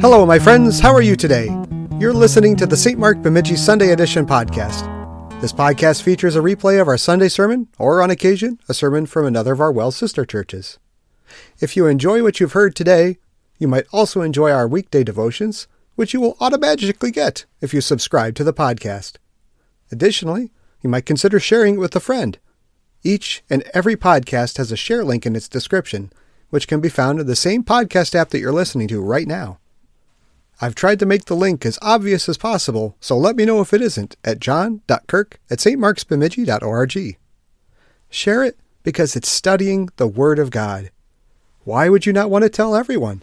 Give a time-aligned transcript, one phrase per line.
[0.00, 0.78] Hello, my friends.
[0.78, 1.46] How are you today?
[1.98, 2.96] You're listening to the St.
[2.96, 4.86] Mark Bemidji Sunday Edition podcast.
[5.40, 9.26] This podcast features a replay of our Sunday sermon, or on occasion, a sermon from
[9.26, 10.78] another of our WELS sister churches.
[11.58, 13.18] If you enjoy what you've heard today,
[13.58, 18.36] you might also enjoy our weekday devotions, which you will automatically get if you subscribe
[18.36, 19.16] to the podcast.
[19.90, 20.50] Additionally,
[20.82, 22.38] you might consider sharing it with a friend.
[23.02, 26.12] Each and every podcast has a share link in its description,
[26.50, 29.58] which can be found in the same podcast app that you're listening to right now.
[30.60, 33.72] I've tried to make the link as obvious as possible, so let me know if
[33.72, 37.16] it isn't at john.kirk at stmarksbemidji.org.
[38.10, 40.90] Share it because it's studying the Word of God.
[41.60, 43.22] Why would you not want to tell everyone?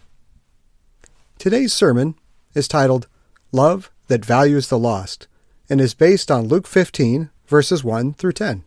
[1.38, 2.16] Today's sermon
[2.54, 3.08] is titled
[3.52, 5.27] Love That Values the Lost
[5.70, 8.64] and is based on Luke 15, verses 1 through 10.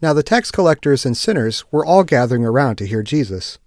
[0.00, 3.58] Now the tax collectors and sinners were all gathering around to hear Jesus.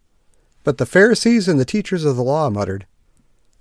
[0.63, 2.85] But the Pharisees and the teachers of the law muttered,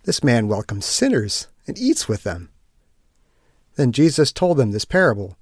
[0.05, 2.50] This man welcomes sinners and eats with them.
[3.77, 5.36] Then Jesus told them this parable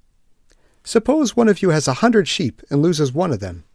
[0.83, 3.65] Suppose one of you has a hundred sheep and loses one of them.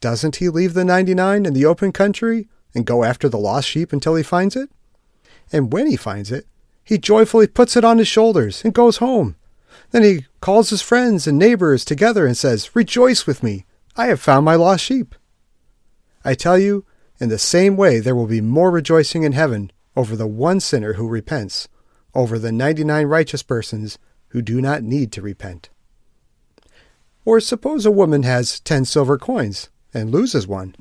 [0.00, 3.68] Doesn't he leave the ninety nine in the open country and go after the lost
[3.68, 4.70] sheep until he finds it?
[5.52, 6.46] And when he finds it,
[6.86, 9.34] he joyfully puts it on his shoulders and goes home.
[9.90, 14.20] Then he calls his friends and neighbors together and says, Rejoice with me, I have
[14.20, 15.16] found my lost sheep.
[16.24, 16.84] I tell you,
[17.18, 20.92] in the same way there will be more rejoicing in heaven over the one sinner
[20.92, 21.66] who repents,
[22.14, 23.98] over the ninety nine righteous persons
[24.28, 25.70] who do not need to repent.
[27.24, 30.76] Or suppose a woman has ten silver coins and loses one.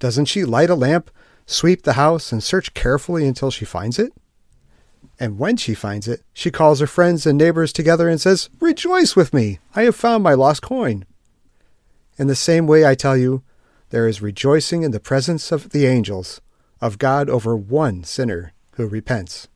[0.00, 1.08] Doesn't she light a lamp,
[1.46, 4.12] sweep the house, and search carefully until she finds it?
[5.18, 9.16] And when she finds it, she calls her friends and neighbors together and says, Rejoice
[9.16, 9.58] with me!
[9.74, 11.06] I have found my lost coin.
[12.18, 13.42] In the same way, I tell you,
[13.90, 16.40] there is rejoicing in the presence of the angels
[16.80, 19.48] of God over one sinner who repents.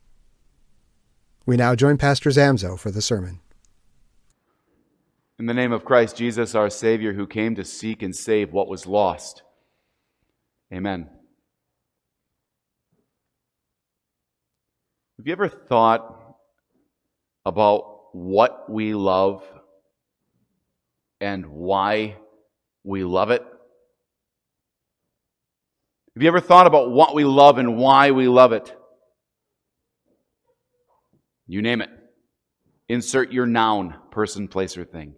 [1.44, 3.40] We now join Pastor Zamzo for the sermon.
[5.38, 8.68] In the name of Christ Jesus, our Savior, who came to seek and save what
[8.68, 9.42] was lost.
[10.72, 11.08] Amen.
[15.20, 16.34] Have you ever thought
[17.44, 19.44] about what we love
[21.20, 22.16] and why
[22.84, 23.42] we love it?
[26.14, 28.75] Have you ever thought about what we love and why we love it?
[31.47, 31.91] You name it.
[32.88, 35.16] Insert your noun, person, place, or thing.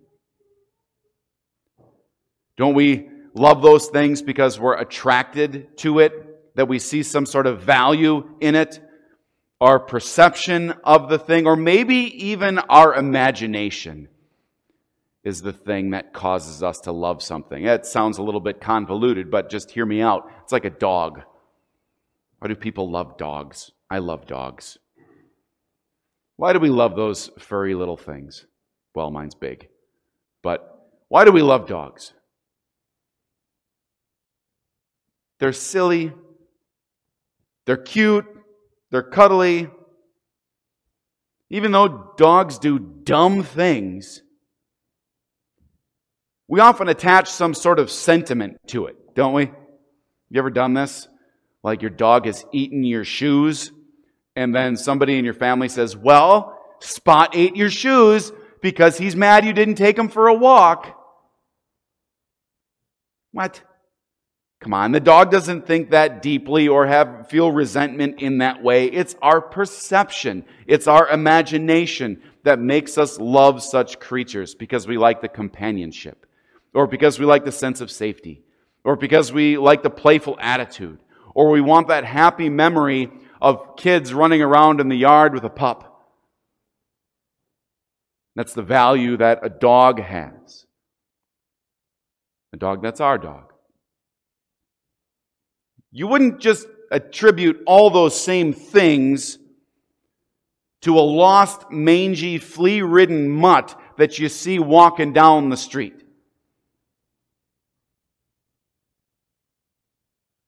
[2.56, 7.46] Don't we love those things because we're attracted to it, that we see some sort
[7.46, 8.80] of value in it?
[9.62, 14.08] Our perception of the thing, or maybe even our imagination
[15.22, 17.64] is the thing that causes us to love something.
[17.64, 20.28] It sounds a little bit convoluted, but just hear me out.
[20.42, 21.22] It's like a dog.
[22.40, 23.70] Why do people love dogs?
[23.88, 24.78] I love dogs.
[26.38, 28.46] Why do we love those furry little things?
[28.96, 29.68] Well, mine's big.
[30.42, 32.12] But why do we love dogs?
[35.38, 36.10] They're silly.
[37.64, 38.26] They're cute.
[38.92, 39.68] They're cuddly.
[41.50, 44.22] Even though dogs do dumb things,
[46.46, 49.50] we often attach some sort of sentiment to it, don't we?
[50.30, 51.08] You ever done this?
[51.62, 53.72] Like your dog has eaten your shoes,
[54.36, 59.44] and then somebody in your family says, Well, Spot ate your shoes because he's mad
[59.44, 60.98] you didn't take him for a walk.
[63.30, 63.62] What?
[64.62, 68.86] Come on, the dog doesn't think that deeply or have feel resentment in that way.
[68.86, 75.20] It's our perception, it's our imagination that makes us love such creatures because we like
[75.20, 76.26] the companionship,
[76.74, 78.44] or because we like the sense of safety,
[78.84, 81.00] or because we like the playful attitude,
[81.34, 85.50] or we want that happy memory of kids running around in the yard with a
[85.50, 86.06] pup.
[88.36, 90.66] That's the value that a dog has.
[92.52, 93.51] A dog that's our dog.
[95.92, 99.38] You wouldn't just attribute all those same things
[100.80, 106.02] to a lost, mangy, flea ridden mutt that you see walking down the street.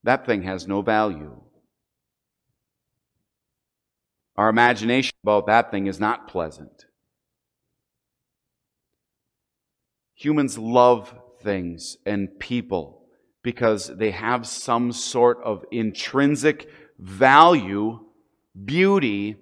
[0.02, 1.40] That thing has no value.
[4.36, 6.86] Our imagination about that thing is not pleasant.
[10.14, 13.03] Humans love things and people
[13.44, 16.68] because they have some sort of intrinsic
[16.98, 18.00] value,
[18.64, 19.36] beauty,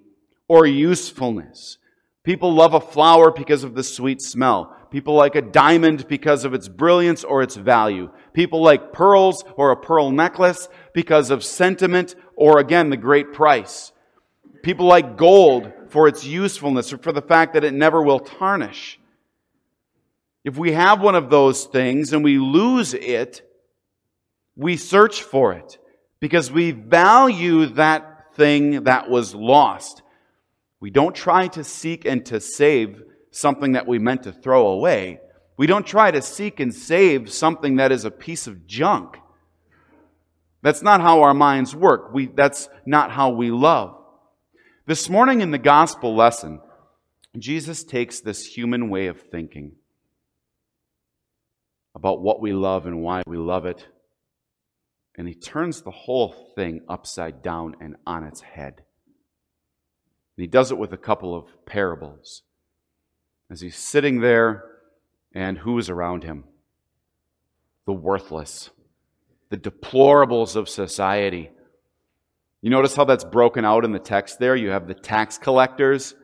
[0.47, 1.79] or usefulness.
[2.23, 4.75] People love a flower because of the sweet smell.
[4.91, 8.11] People like a diamond because of its brilliance or its value.
[8.33, 13.91] People like pearls or a pearl necklace because of sentiment or again the great price.
[14.63, 18.99] People like gold for its usefulness or for the fact that it never will tarnish.
[20.43, 23.41] If we have one of those things and we lose it,
[24.55, 25.77] we search for it
[26.19, 30.01] because we value that thing that was lost.
[30.79, 33.01] We don't try to seek and to save
[33.31, 35.19] something that we meant to throw away.
[35.57, 39.17] We don't try to seek and save something that is a piece of junk.
[40.61, 42.13] That's not how our minds work.
[42.13, 43.97] We, that's not how we love.
[44.85, 46.61] This morning in the gospel lesson,
[47.37, 49.73] Jesus takes this human way of thinking
[51.95, 53.85] about what we love and why we love it,
[55.17, 58.83] and he turns the whole thing upside down and on its head.
[60.35, 62.41] And he does it with a couple of parables.
[63.51, 64.63] As he's sitting there,
[65.33, 66.45] and who is around him?
[67.85, 68.69] The worthless,
[69.49, 71.51] the deplorables of society.
[72.61, 74.55] You notice how that's broken out in the text there?
[74.55, 76.15] You have the tax collectors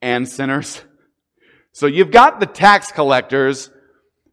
[0.00, 0.82] and sinners.
[1.72, 3.70] So you've got the tax collectors.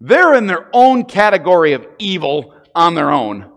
[0.01, 3.51] They're in their own category of evil on their own.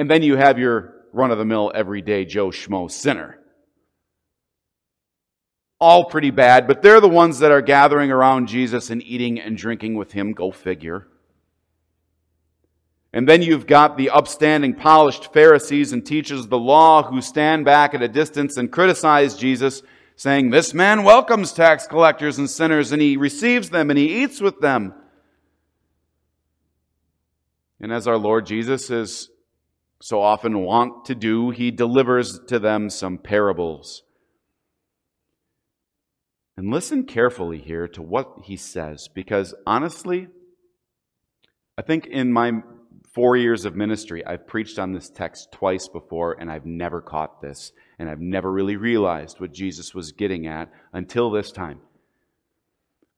[0.00, 3.40] And then you have your run of the mill, everyday Joe Schmo sinner
[5.80, 9.56] all pretty bad, but they're the ones that are gathering around Jesus and eating and
[9.56, 10.32] drinking with him.
[10.32, 11.08] Go figure.
[13.12, 17.64] And then you've got the upstanding, polished Pharisees and teachers of the law who stand
[17.64, 19.82] back at a distance and criticize Jesus,
[20.16, 24.40] saying, This man welcomes tax collectors and sinners, and he receives them and he eats
[24.40, 24.94] with them.
[27.80, 29.30] And as our Lord Jesus is
[30.00, 34.02] so often wont to do, he delivers to them some parables
[36.60, 40.28] and listen carefully here to what he says, because honestly,
[41.78, 42.52] I think in my
[43.14, 47.40] four years of ministry, I've preached on this text twice before, and I've never caught
[47.40, 51.80] this, and I've never really realized what Jesus was getting at until this time.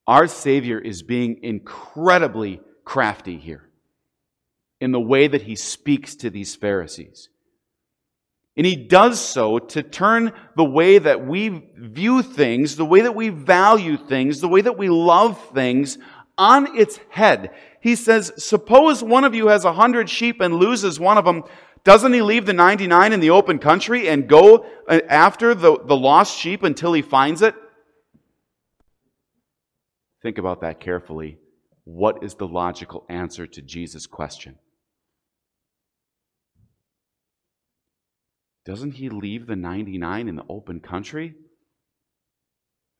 [0.06, 3.68] Our Savior is being incredibly crafty here
[4.82, 7.28] in the way that he speaks to these Pharisees.
[8.56, 13.14] And he does so to turn the way that we view things, the way that
[13.14, 15.98] we value things, the way that we love things
[16.36, 17.54] on its head.
[17.80, 21.44] He says, suppose one of you has a hundred sheep and loses one of them.
[21.84, 25.96] Doesn't he leave the 99 in the open country and go uh, after the, the
[25.96, 27.54] lost sheep until he finds it?
[30.22, 31.38] Think about that carefully.
[31.84, 34.58] What is the logical answer to Jesus' question?
[38.64, 41.34] Doesn't he leave the 99 in the open country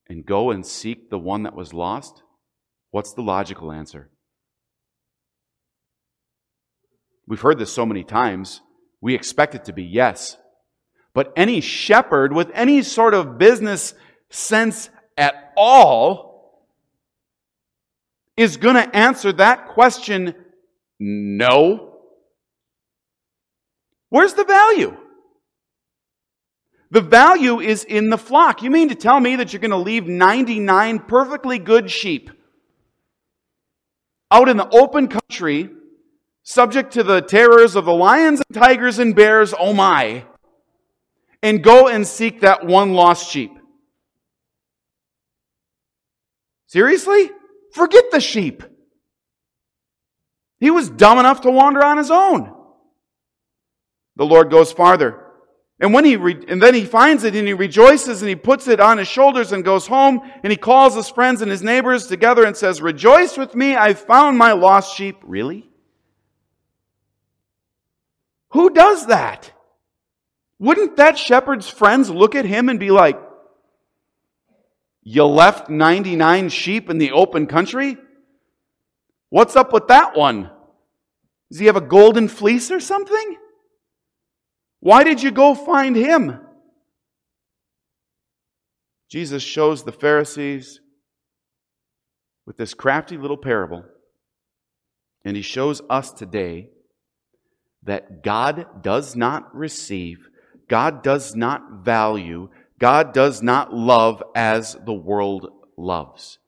[0.09, 2.23] and go and seek the one that was lost?
[2.91, 4.11] What's the logical answer?
[7.27, 8.61] We've heard this so many times.
[9.01, 10.37] We expect it to be yes.
[11.15, 13.95] But any shepherd with any sort of business
[14.31, 16.67] sense at all
[18.37, 20.35] is going to answer that question
[20.99, 21.99] no.
[24.09, 24.97] Where's the value?
[26.93, 28.63] The value is in the flock.
[28.63, 32.31] You mean to tell me that you're going to leave 99 perfectly good sheep
[34.31, 35.71] out in the open country,
[36.43, 40.27] subject to the terrors of the lions and tigers and bears, oh my,
[41.43, 43.53] and go and seek that one lost sheep?
[46.67, 47.31] Seriously?
[47.73, 48.65] Forget the sheep.
[50.61, 52.55] He was dumb enough to wander on his own.
[54.17, 55.22] The Lord goes farther.
[55.83, 58.69] And when he re- and then he finds it and he rejoices and he puts
[58.69, 62.07] it on his shoulders and goes home and he calls his friends and his neighbors
[62.07, 65.69] together and says, "Rejoice with me, I've found my lost sheep." Really?
[68.51, 69.51] Who does that?
[70.61, 73.21] Wouldn't that shepherd's friends look at him and be like,
[75.03, 77.97] "You left 99 sheep in the open country?
[79.31, 80.49] What's up with that one?
[81.51, 83.39] Does he have a golden fleece or something?"
[84.83, 86.41] Why did you go find him?
[89.09, 90.81] Jesus shows the Pharisees
[92.47, 93.85] with this crafty little parable,
[95.25, 96.71] and he shows us today
[97.85, 100.29] that God does not receive,
[100.67, 102.49] God does not value,
[102.81, 105.49] God does not love as the world
[105.79, 106.41] loves.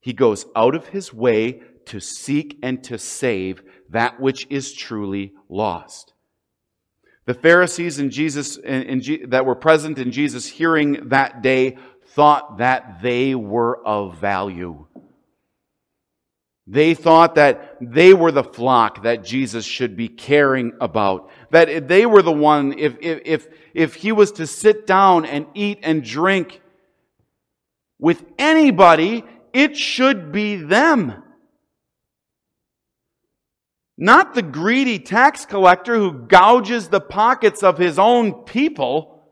[0.00, 5.32] He goes out of his way to seek and to save that which is truly
[5.48, 6.12] lost.
[7.28, 11.76] The Pharisees in Jesus, in, in, that were present in Jesus' hearing that day
[12.14, 14.86] thought that they were of value.
[16.66, 21.30] They thought that they were the flock that Jesus should be caring about.
[21.50, 25.44] That they were the one, if, if, if, if he was to sit down and
[25.52, 26.62] eat and drink
[27.98, 31.22] with anybody, it should be them.
[34.00, 39.24] Not the greedy tax collector who gouges the pockets of his own people.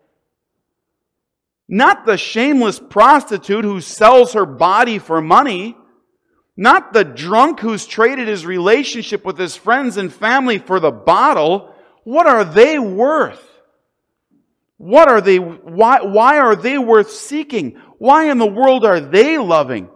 [1.69, 5.77] Not the shameless prostitute who sells her body for money.
[6.57, 11.73] Not the drunk who's traded his relationship with his friends and family for the bottle.
[12.03, 13.43] What are they worth?
[14.79, 17.81] What are they, why, why are they worth seeking?
[17.99, 19.91] Why in the world are they loving?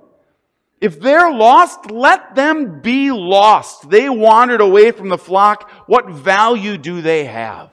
[0.80, 3.90] If they're lost, let them be lost.
[3.90, 5.70] They wandered away from the flock.
[5.87, 7.70] What value do they have?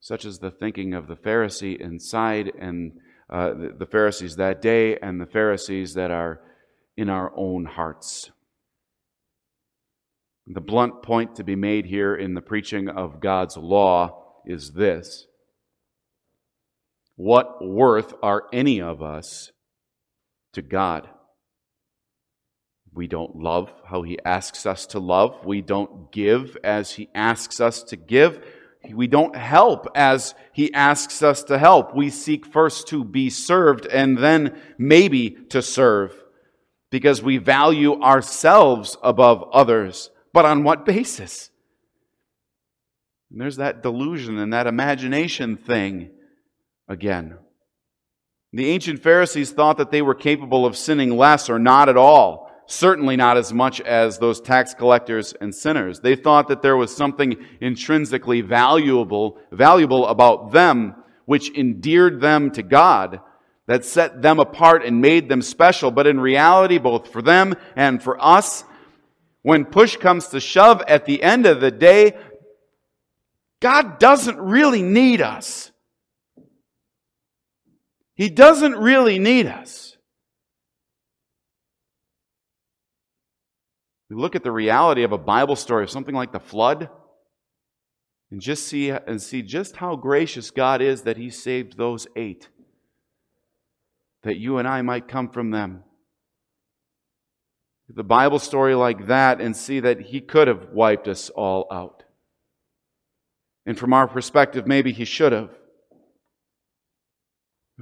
[0.00, 2.92] Such is the thinking of the Pharisee inside and
[3.28, 6.40] uh, the, the Pharisees that day and the Pharisees that are
[6.96, 8.30] in our own hearts.
[10.46, 15.26] The blunt point to be made here in the preaching of God's law is this
[17.16, 19.52] What worth are any of us
[20.54, 21.08] to God?
[22.92, 25.44] We don't love how He asks us to love.
[25.44, 28.44] We don't give as He asks us to give.
[28.92, 31.94] We don't help as He asks us to help.
[31.94, 36.14] We seek first to be served and then maybe to serve
[36.90, 40.10] because we value ourselves above others.
[40.32, 41.50] But on what basis?
[43.30, 46.10] And there's that delusion and that imagination thing
[46.86, 47.38] again.
[48.54, 52.44] The ancient Pharisees thought that they were capable of sinning less or not at all
[52.66, 56.00] certainly not as much as those tax collectors and sinners.
[56.00, 60.96] They thought that there was something intrinsically valuable, valuable about them
[61.26, 63.20] which endeared them to God,
[63.66, 65.90] that set them apart and made them special.
[65.90, 68.64] But in reality, both for them and for us,
[69.42, 72.16] when push comes to shove at the end of the day,
[73.60, 75.70] God doesn't really need us.
[78.14, 79.96] He doesn't really need us.
[84.08, 86.88] We look at the reality of a Bible story of something like the flood
[88.30, 92.48] and just see and see just how gracious God is that he saved those 8
[94.22, 95.84] that you and I might come from them.
[97.88, 102.04] The Bible story like that and see that he could have wiped us all out.
[103.66, 105.50] And from our perspective, maybe he should have.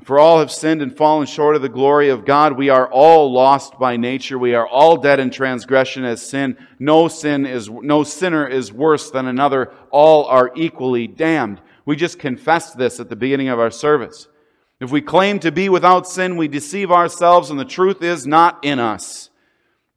[0.00, 2.56] For all have sinned and fallen short of the glory of God.
[2.56, 4.38] We are all lost by nature.
[4.38, 6.56] We are all dead in transgression as sin.
[6.78, 9.70] No sin is, no sinner is worse than another.
[9.90, 11.60] All are equally damned.
[11.84, 14.28] We just confessed this at the beginning of our service.
[14.80, 18.64] If we claim to be without sin, we deceive ourselves and the truth is not
[18.64, 19.28] in us.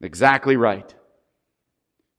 [0.01, 0.93] Exactly right.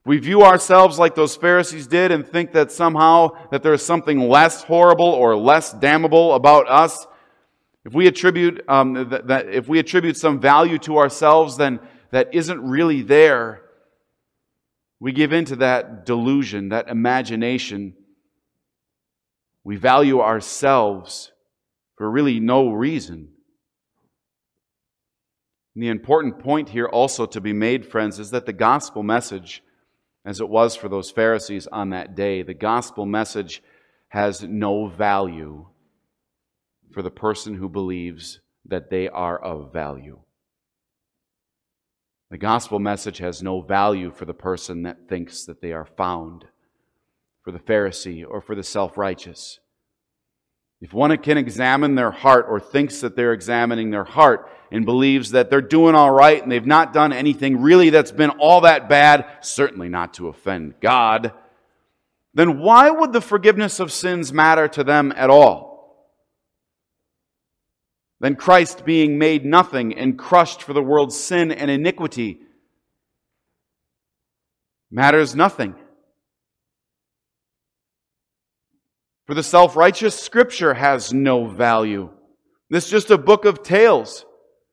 [0.06, 4.18] We view ourselves like those Pharisees did and think that somehow that there is something
[4.18, 7.06] less horrible or less damnable about us
[7.86, 11.78] if we attribute, um, that, that if we attribute some value to ourselves, then
[12.10, 13.62] that isn't really there.
[14.98, 17.94] We give into that delusion, that imagination.
[19.62, 21.30] We value ourselves
[21.96, 23.28] for really no reason.
[25.76, 29.62] And the important point here also to be made, friends, is that the gospel message,
[30.24, 33.62] as it was for those Pharisees on that day, the gospel message
[34.08, 35.66] has no value
[36.96, 40.18] for the person who believes that they are of value.
[42.30, 46.46] The gospel message has no value for the person that thinks that they are found,
[47.42, 49.60] for the Pharisee or for the self righteous.
[50.80, 55.32] If one can examine their heart or thinks that they're examining their heart and believes
[55.32, 58.88] that they're doing all right and they've not done anything really that's been all that
[58.88, 61.34] bad, certainly not to offend God,
[62.32, 65.65] then why would the forgiveness of sins matter to them at all?
[68.20, 72.40] Than Christ being made nothing and crushed for the world's sin and iniquity
[74.90, 75.74] matters nothing.
[79.26, 82.10] For the self righteous, Scripture has no value.
[82.70, 84.24] This is just a book of tales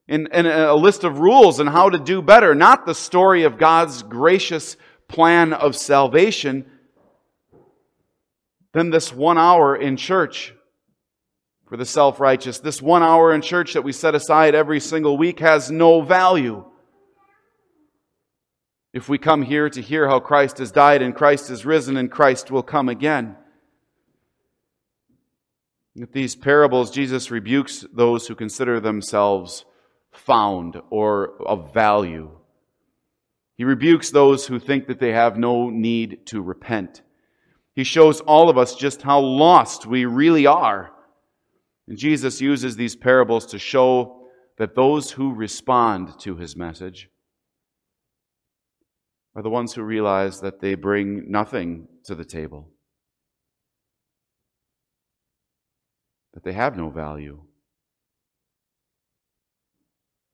[0.08, 3.58] and, and a list of rules and how to do better, not the story of
[3.58, 6.66] God's gracious plan of salvation.
[8.74, 10.54] Then this one hour in church
[11.74, 12.60] for the self righteous.
[12.60, 16.64] This one hour in church that we set aside every single week has no value.
[18.94, 22.12] If we come here to hear how Christ has died and Christ is risen and
[22.12, 23.36] Christ will come again.
[25.96, 29.66] With these parables, Jesus rebukes those who consider themselves
[30.12, 32.38] found or of value.
[33.58, 37.02] He rebukes those who think that they have no need to repent.
[37.74, 40.93] He shows all of us just how lost we really are.
[41.88, 47.10] And Jesus uses these parables to show that those who respond to his message
[49.36, 52.70] are the ones who realize that they bring nothing to the table,
[56.34, 57.42] that they have no value.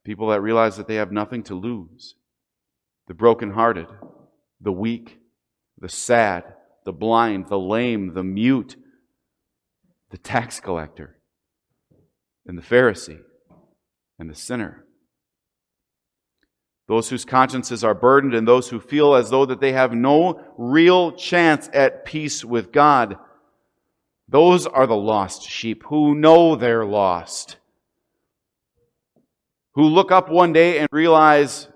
[0.04, 2.16] People that realize that they have nothing to lose.
[3.08, 3.88] The brokenhearted,
[4.62, 5.20] the weak,
[5.78, 6.44] the sad,
[6.86, 8.76] the blind, the lame, the mute,
[10.12, 11.19] the tax collector,
[12.50, 13.20] and the Pharisee,
[14.18, 14.84] and the sinner.
[16.88, 20.42] Those whose consciences are burdened and those who feel as though that they have no
[20.58, 23.18] real chance at peace with God.
[24.28, 27.58] Those are the lost sheep who know they're lost.
[29.76, 31.68] Who look up one day and realize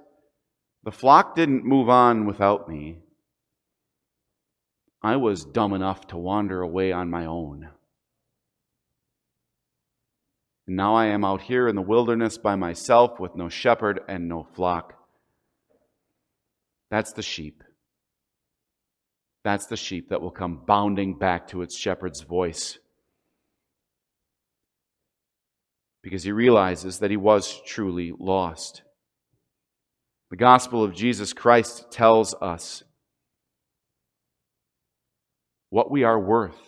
[0.84, 2.98] the flock didn't move on without me.
[5.04, 7.70] I was dumb enough to wander away on my own.
[10.68, 14.28] And now I am out here in the wilderness by myself with no shepherd and
[14.30, 14.94] no flock.
[16.90, 17.64] That's the sheep.
[19.44, 22.78] That's the sheep that will come bounding back to its shepherd's voice.
[26.02, 28.84] Because he realizes that he was truly lost.
[30.30, 32.84] The gospel of Jesus Christ tells us
[35.70, 36.60] what we are worth,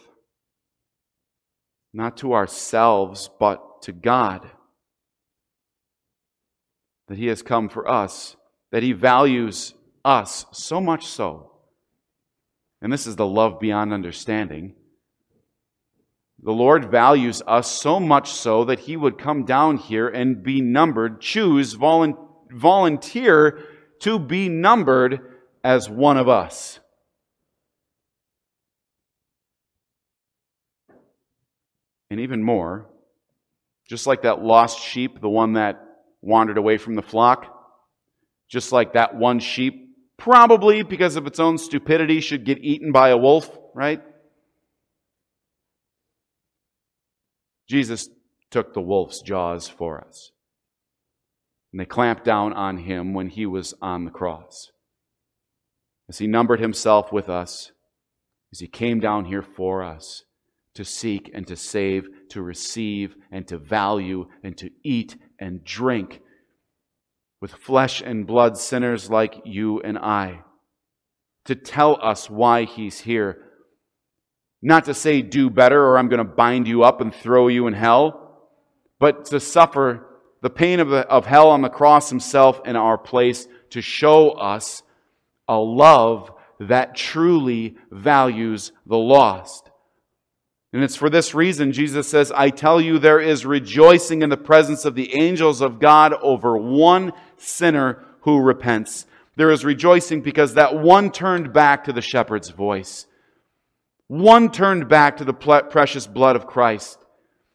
[1.94, 4.48] not to ourselves, but to God.
[7.08, 8.36] That He has come for us,
[8.72, 9.74] that He values
[10.04, 11.52] us so much so.
[12.82, 14.76] And this is the love beyond understanding.
[16.44, 20.62] The Lord values us so much so that He would come down here and be
[20.62, 23.64] numbered, choose, volunteer
[24.02, 25.20] to be numbered
[25.64, 26.80] as one of us.
[32.12, 32.88] And even more,
[33.88, 35.82] just like that lost sheep, the one that
[36.22, 37.46] wandered away from the flock,
[38.50, 43.10] just like that one sheep, probably because of its own stupidity, should get eaten by
[43.10, 44.02] a wolf, right?
[47.68, 48.10] Jesus
[48.52, 50.32] took the wolf's jaws for us.
[51.72, 54.72] And they clamped down on him when he was on the cross.
[56.08, 57.72] As he numbered himself with us,
[58.52, 60.25] as he came down here for us
[60.76, 66.22] to seek and to save, to receive and to value and to eat and drink
[67.42, 70.42] with flesh and blood sinners like you and I,
[71.46, 73.42] to tell us why he's here.
[74.62, 77.68] Not to say do better or I'm going to bind you up and throw you
[77.68, 78.50] in hell,
[79.00, 80.08] but to suffer
[80.42, 84.32] the pain of, the, of hell on the cross himself in our place to show
[84.32, 84.84] us
[85.48, 89.65] a love that truly values the lost.
[90.76, 94.36] And it's for this reason Jesus says, I tell you, there is rejoicing in the
[94.36, 99.06] presence of the angels of God over one sinner who repents.
[99.38, 103.06] There is rejoicing because that one turned back to the shepherd's voice.
[104.08, 107.00] One turned back to the precious blood of Christ.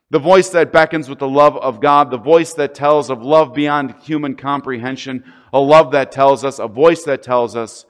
[0.09, 3.53] The voice that beckons with the love of God, the voice that tells of love
[3.53, 7.85] beyond human comprehension, a love that tells us, a voice that tells us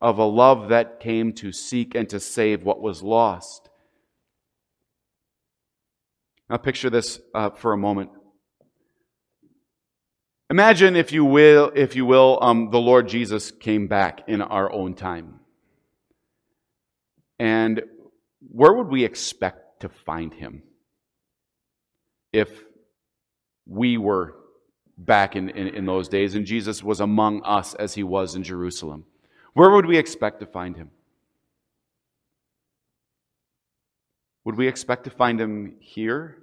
[0.00, 3.61] of a love that came to seek and to save what was lost.
[6.52, 8.10] Now, picture this uh, for a moment.
[10.50, 14.70] Imagine, if you will, if you will, um, the Lord Jesus came back in our
[14.70, 15.40] own time.
[17.38, 17.80] And
[18.50, 20.62] where would we expect to find him
[22.34, 22.50] if
[23.66, 24.34] we were
[24.98, 28.42] back in, in, in those days and Jesus was among us as he was in
[28.42, 29.06] Jerusalem?
[29.54, 30.90] Where would we expect to find him?
[34.44, 36.38] Would we expect to find him here?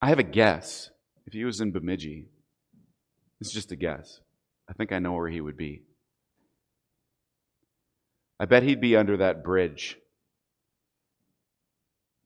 [0.00, 0.90] I have a guess.
[1.26, 2.26] If he was in Bemidji,
[3.40, 4.20] it's just a guess.
[4.68, 5.82] I think I know where he would be.
[8.40, 9.98] I bet he'd be under that bridge.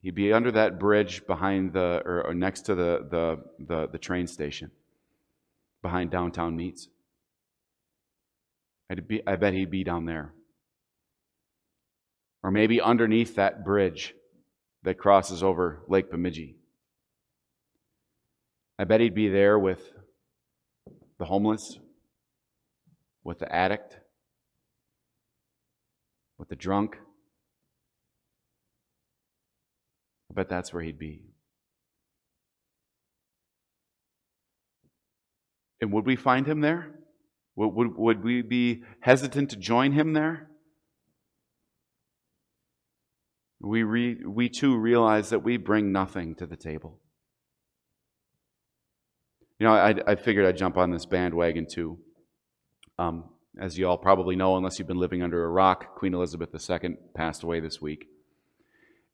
[0.02, 3.98] He'd be under that bridge behind the, or, or next to the, the, the, the
[3.98, 4.70] train station,
[5.80, 6.88] behind downtown meets.
[8.90, 10.34] I'd be, I bet he'd be down there.
[12.42, 14.14] Or maybe underneath that bridge
[14.82, 16.56] that crosses over Lake Bemidji.
[18.78, 19.92] I bet he'd be there with
[21.18, 21.78] the homeless,
[23.22, 23.98] with the addict,
[26.38, 26.96] with the drunk,
[30.32, 31.20] I bet that's where he'd be.
[35.82, 36.90] And would we find him there?
[37.56, 40.48] Would, would, would we be hesitant to join him there?
[43.62, 46.98] We, re, we too realize that we bring nothing to the table.
[49.58, 51.98] You know, I, I figured I'd jump on this bandwagon too.
[52.98, 56.50] Um, as you all probably know, unless you've been living under a rock, Queen Elizabeth
[56.52, 58.08] II passed away this week.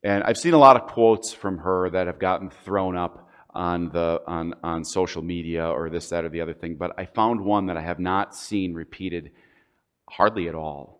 [0.02, 3.90] And I've seen a lot of quotes from her that have gotten thrown up on,
[3.90, 7.40] the, on, on social media or this, that, or the other thing, but I found
[7.40, 9.32] one that I have not seen repeated
[10.08, 10.97] hardly at all.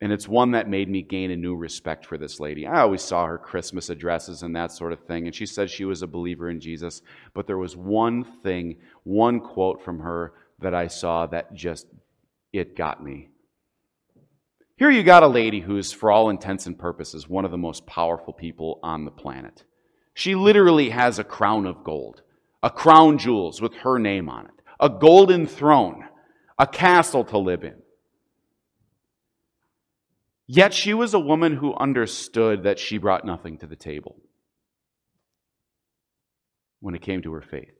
[0.00, 2.66] And it's one that made me gain a new respect for this lady.
[2.66, 5.84] I always saw her Christmas addresses and that sort of thing, and she said she
[5.84, 7.02] was a believer in Jesus.
[7.34, 11.86] But there was one thing, one quote from her that I saw that just,
[12.52, 13.28] it got me.
[14.76, 17.84] Here you got a lady who's, for all intents and purposes, one of the most
[17.84, 19.64] powerful people on the planet.
[20.14, 22.22] She literally has a crown of gold,
[22.62, 26.04] a crown jewels with her name on it, a golden throne,
[26.56, 27.74] a castle to live in.
[30.50, 34.16] Yet she was a woman who understood that she brought nothing to the table
[36.80, 37.74] when it came to her faith.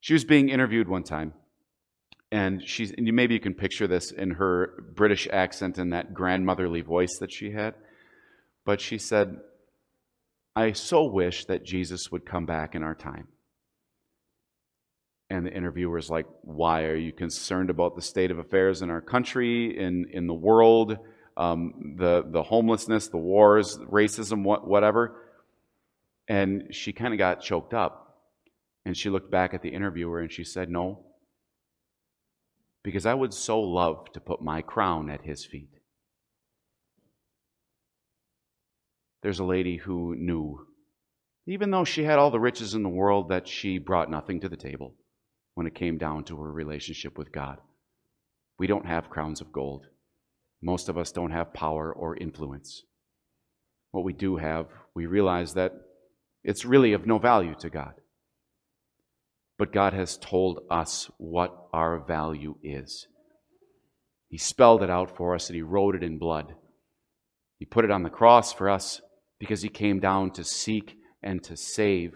[0.00, 1.34] She was being interviewed one time,
[2.32, 6.80] and she's and maybe you can picture this in her British accent and that grandmotherly
[6.80, 7.74] voice that she had.
[8.64, 9.36] But she said,
[10.56, 13.28] I so wish that Jesus would come back in our time.
[15.28, 16.84] And the interviewer interviewer's like, Why?
[16.84, 20.96] Are you concerned about the state of affairs in our country, in, in the world?
[21.36, 25.20] Um, the, the homelessness, the wars, racism, what, whatever.
[26.28, 28.00] And she kind of got choked up.
[28.86, 31.04] And she looked back at the interviewer and she said, No,
[32.82, 35.70] because I would so love to put my crown at his feet.
[39.22, 40.66] There's a lady who knew,
[41.46, 44.50] even though she had all the riches in the world, that she brought nothing to
[44.50, 44.94] the table
[45.54, 47.58] when it came down to her relationship with God.
[48.58, 49.86] We don't have crowns of gold.
[50.64, 52.84] Most of us don't have power or influence.
[53.90, 55.72] What we do have, we realize that
[56.42, 57.92] it's really of no value to God.
[59.58, 63.06] But God has told us what our value is.
[64.28, 66.54] He spelled it out for us and He wrote it in blood.
[67.58, 69.02] He put it on the cross for us
[69.38, 72.14] because He came down to seek and to save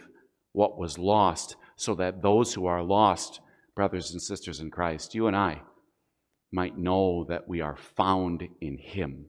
[0.53, 3.41] what was lost so that those who are lost,
[3.77, 5.61] brothers and sisters in Christ, you and I,
[6.53, 9.27] might know that we are found in Him.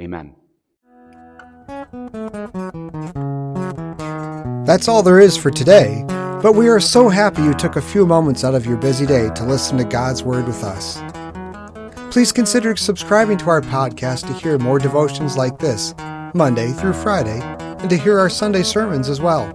[0.00, 0.34] Amen.
[4.64, 6.04] That's all there is for today,
[6.42, 9.30] but we are so happy you took a few moments out of your busy day
[9.34, 11.00] to listen to God's Word with us.
[12.12, 15.94] Please consider subscribing to our podcast to hear more devotions like this,
[16.34, 17.40] Monday through Friday,
[17.80, 19.46] and to hear our Sunday sermons as well.